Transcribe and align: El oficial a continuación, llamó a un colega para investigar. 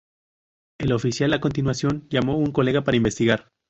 El 0.79 0.93
oficial 0.93 1.31
a 1.33 1.39
continuación, 1.39 2.07
llamó 2.09 2.33
a 2.33 2.37
un 2.37 2.51
colega 2.51 2.83
para 2.83 2.97
investigar. 2.97 3.51